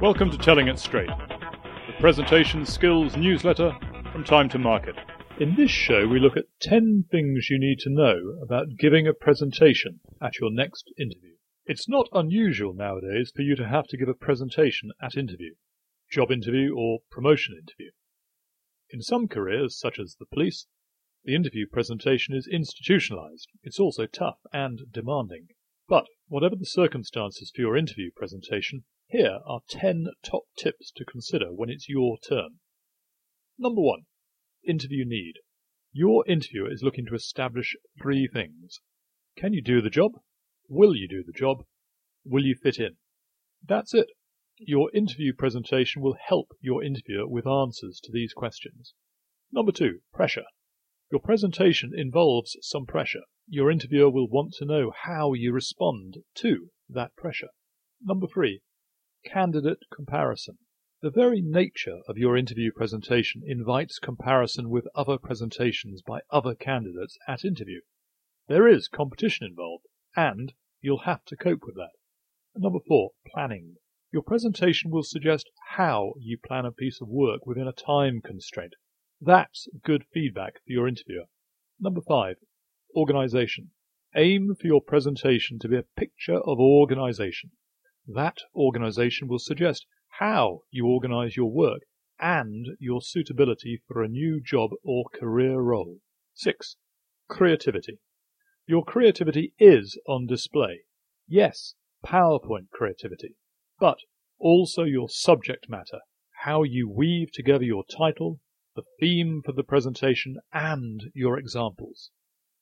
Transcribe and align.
Welcome 0.00 0.30
to 0.30 0.38
Telling 0.38 0.68
It 0.68 0.78
Straight, 0.78 1.08
the 1.08 1.92
presentation 1.98 2.64
skills 2.64 3.16
newsletter 3.16 3.76
from 4.12 4.22
Time 4.22 4.48
to 4.50 4.58
Market. 4.58 4.94
In 5.40 5.56
this 5.56 5.72
show, 5.72 6.06
we 6.06 6.20
look 6.20 6.36
at 6.36 6.44
10 6.60 7.06
things 7.10 7.50
you 7.50 7.58
need 7.58 7.80
to 7.80 7.90
know 7.90 8.38
about 8.40 8.76
giving 8.78 9.08
a 9.08 9.12
presentation 9.12 9.98
at 10.22 10.38
your 10.38 10.52
next 10.52 10.92
interview. 11.00 11.34
It's 11.66 11.88
not 11.88 12.08
unusual 12.12 12.74
nowadays 12.74 13.32
for 13.34 13.42
you 13.42 13.56
to 13.56 13.66
have 13.66 13.88
to 13.88 13.96
give 13.96 14.08
a 14.08 14.14
presentation 14.14 14.92
at 15.02 15.16
interview, 15.16 15.54
job 16.08 16.30
interview, 16.30 16.76
or 16.76 17.00
promotion 17.10 17.56
interview. 17.60 17.90
In 18.90 19.02
some 19.02 19.26
careers, 19.26 19.76
such 19.76 19.98
as 19.98 20.14
the 20.20 20.26
police, 20.26 20.68
the 21.24 21.34
interview 21.34 21.66
presentation 21.66 22.36
is 22.36 22.46
institutionalized. 22.46 23.48
It's 23.64 23.80
also 23.80 24.06
tough 24.06 24.38
and 24.52 24.92
demanding. 24.92 25.48
But 25.88 26.06
whatever 26.28 26.54
the 26.54 26.66
circumstances 26.66 27.50
for 27.52 27.62
your 27.62 27.76
interview 27.76 28.12
presentation, 28.14 28.84
here 29.08 29.40
are 29.46 29.60
10 29.70 30.08
top 30.22 30.42
tips 30.56 30.90
to 30.94 31.04
consider 31.04 31.46
when 31.52 31.70
it's 31.70 31.88
your 31.88 32.18
turn. 32.18 32.60
Number 33.58 33.80
one, 33.80 34.02
interview 34.62 35.04
need. 35.06 35.36
Your 35.92 36.26
interviewer 36.28 36.70
is 36.70 36.82
looking 36.82 37.06
to 37.06 37.14
establish 37.14 37.74
three 38.00 38.28
things. 38.28 38.80
Can 39.34 39.54
you 39.54 39.62
do 39.62 39.80
the 39.80 39.88
job? 39.88 40.12
Will 40.68 40.94
you 40.94 41.08
do 41.08 41.24
the 41.24 41.32
job? 41.32 41.64
Will 42.24 42.44
you 42.44 42.54
fit 42.54 42.78
in? 42.78 42.98
That's 43.66 43.94
it. 43.94 44.08
Your 44.58 44.90
interview 44.94 45.32
presentation 45.32 46.02
will 46.02 46.16
help 46.20 46.52
your 46.60 46.84
interviewer 46.84 47.26
with 47.26 47.46
answers 47.46 48.00
to 48.04 48.12
these 48.12 48.34
questions. 48.34 48.92
Number 49.50 49.72
two, 49.72 50.00
pressure. 50.12 50.44
Your 51.10 51.20
presentation 51.20 51.92
involves 51.96 52.58
some 52.60 52.84
pressure. 52.84 53.22
Your 53.48 53.70
interviewer 53.70 54.10
will 54.10 54.28
want 54.28 54.52
to 54.58 54.66
know 54.66 54.92
how 55.04 55.32
you 55.32 55.52
respond 55.52 56.18
to 56.34 56.68
that 56.90 57.16
pressure. 57.16 57.48
Number 58.04 58.26
three, 58.26 58.60
candidate 59.30 59.84
comparison. 59.92 60.56
The 61.02 61.10
very 61.10 61.42
nature 61.42 62.00
of 62.08 62.16
your 62.16 62.34
interview 62.34 62.72
presentation 62.72 63.42
invites 63.44 63.98
comparison 63.98 64.70
with 64.70 64.88
other 64.94 65.18
presentations 65.18 66.00
by 66.00 66.22
other 66.30 66.54
candidates 66.54 67.18
at 67.28 67.44
interview. 67.44 67.82
There 68.48 68.66
is 68.66 68.88
competition 68.88 69.46
involved, 69.46 69.84
and 70.16 70.54
you'll 70.80 71.00
have 71.00 71.26
to 71.26 71.36
cope 71.36 71.66
with 71.66 71.74
that. 71.74 71.92
Number 72.56 72.78
four, 72.88 73.10
planning. 73.26 73.76
Your 74.10 74.22
presentation 74.22 74.90
will 74.90 75.02
suggest 75.02 75.50
how 75.72 76.14
you 76.18 76.38
plan 76.38 76.64
a 76.64 76.72
piece 76.72 77.02
of 77.02 77.08
work 77.08 77.44
within 77.44 77.68
a 77.68 77.72
time 77.72 78.22
constraint. 78.22 78.76
That's 79.20 79.68
good 79.84 80.06
feedback 80.06 80.54
for 80.54 80.72
your 80.72 80.88
interviewer. 80.88 81.26
Number 81.78 82.00
five, 82.00 82.36
organization. 82.96 83.72
Aim 84.16 84.54
for 84.58 84.66
your 84.66 84.80
presentation 84.80 85.58
to 85.58 85.68
be 85.68 85.76
a 85.76 85.82
picture 85.82 86.38
of 86.38 86.58
organization. 86.58 87.50
That 88.08 88.38
organization 88.54 89.28
will 89.28 89.38
suggest 89.38 89.86
how 90.18 90.62
you 90.70 90.86
organize 90.86 91.36
your 91.36 91.52
work 91.52 91.82
and 92.18 92.66
your 92.80 93.00
suitability 93.00 93.82
for 93.86 94.02
a 94.02 94.08
new 94.08 94.40
job 94.40 94.72
or 94.82 95.04
career 95.14 95.60
role. 95.60 96.00
Six, 96.34 96.74
creativity. 97.28 98.00
Your 98.66 98.84
creativity 98.84 99.52
is 99.60 99.96
on 100.08 100.26
display. 100.26 100.80
Yes, 101.28 101.74
PowerPoint 102.04 102.70
creativity 102.70 103.36
but 103.80 103.98
also 104.40 104.82
your 104.82 105.08
subject 105.08 105.68
matter, 105.68 106.00
how 106.42 106.64
you 106.64 106.88
weave 106.88 107.30
together 107.30 107.64
your 107.64 107.84
title, 107.84 108.40
the 108.74 108.82
theme 108.98 109.40
for 109.44 109.52
the 109.52 109.62
presentation, 109.62 110.36
and 110.52 111.12
your 111.14 111.38
examples. 111.38 112.10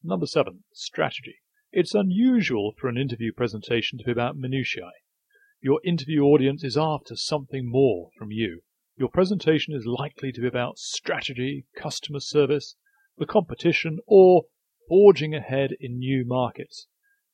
Number 0.02 0.26
seven, 0.26 0.64
strategy. 0.74 1.36
It's 1.72 1.94
unusual 1.94 2.74
for 2.78 2.88
an 2.88 2.98
interview 2.98 3.32
presentation 3.32 3.98
to 3.98 4.04
be 4.04 4.12
about 4.12 4.36
minutiae. 4.36 4.92
Your 5.66 5.80
interview 5.82 6.22
audience 6.22 6.62
is 6.62 6.78
after 6.78 7.16
something 7.16 7.68
more 7.68 8.10
from 8.16 8.30
you. 8.30 8.60
Your 8.96 9.08
presentation 9.08 9.74
is 9.74 9.84
likely 9.84 10.30
to 10.30 10.42
be 10.42 10.46
about 10.46 10.78
strategy, 10.78 11.66
customer 11.76 12.20
service, 12.20 12.76
the 13.18 13.26
competition, 13.26 13.98
or 14.06 14.44
forging 14.88 15.34
ahead 15.34 15.72
in 15.80 15.98
new 15.98 16.24
markets. 16.24 16.86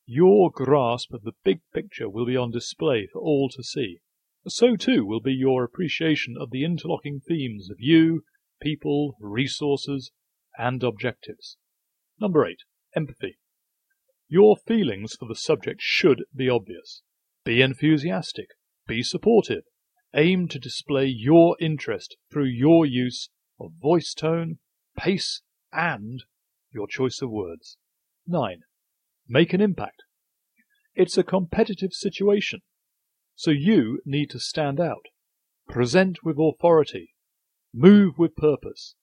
Your 0.07 0.49
grasp 0.49 1.13
of 1.13 1.21
the 1.21 1.35
big 1.43 1.61
picture 1.75 2.09
will 2.09 2.25
be 2.25 2.35
on 2.35 2.49
display 2.49 3.05
for 3.05 3.21
all 3.21 3.49
to 3.49 3.61
see. 3.61 3.99
So 4.47 4.75
too 4.75 5.05
will 5.05 5.21
be 5.21 5.35
your 5.35 5.63
appreciation 5.63 6.35
of 6.35 6.49
the 6.49 6.63
interlocking 6.63 7.19
themes 7.19 7.69
of 7.69 7.77
you, 7.79 8.23
people, 8.59 9.15
resources, 9.19 10.09
and 10.57 10.81
objectives. 10.81 11.57
Number 12.19 12.47
eight, 12.47 12.63
empathy. 12.95 13.37
Your 14.27 14.57
feelings 14.57 15.13
for 15.13 15.27
the 15.27 15.35
subject 15.35 15.81
should 15.83 16.23
be 16.35 16.49
obvious. 16.49 17.03
Be 17.43 17.61
enthusiastic. 17.61 18.49
Be 18.87 19.03
supportive. 19.03 19.63
Aim 20.15 20.47
to 20.49 20.59
display 20.59 21.05
your 21.05 21.57
interest 21.59 22.17
through 22.31 22.45
your 22.45 22.85
use 22.85 23.29
of 23.59 23.71
voice 23.81 24.13
tone, 24.13 24.59
pace, 24.97 25.41
and 25.71 26.23
your 26.71 26.87
choice 26.87 27.21
of 27.21 27.29
words. 27.29 27.77
9 28.27 28.63
make 29.27 29.53
an 29.53 29.61
impact. 29.61 30.03
It's 30.95 31.17
a 31.17 31.23
competitive 31.23 31.93
situation, 31.93 32.61
so 33.35 33.51
you 33.51 34.01
need 34.05 34.29
to 34.31 34.39
stand 34.39 34.79
out, 34.79 35.07
present 35.67 36.19
with 36.23 36.37
authority, 36.39 37.13
move 37.73 38.17
with 38.17 38.35
purpose, 38.35 38.95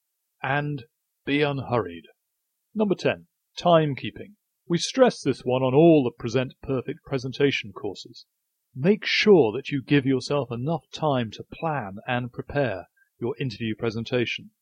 and 0.43 0.85
be 1.25 1.43
unhurried. 1.43 2.05
Number 2.75 2.95
10. 2.95 3.27
Timekeeping. 3.59 4.35
We 4.71 4.79
stress 4.79 5.21
this 5.21 5.45
one 5.45 5.65
on 5.65 5.75
all 5.75 6.05
the 6.05 6.13
Present 6.13 6.55
Perfect 6.63 7.03
presentation 7.03 7.73
courses. 7.73 8.27
Make 8.73 9.05
sure 9.05 9.51
that 9.51 9.71
you 9.71 9.83
give 9.83 10.07
yourself 10.07 10.53
enough 10.53 10.89
time 10.93 11.33
to 11.33 11.43
plan 11.43 11.97
and 12.07 12.33
prepare 12.33 12.87
your 13.21 13.37
interview 13.41 13.75
presentation. 13.75 14.53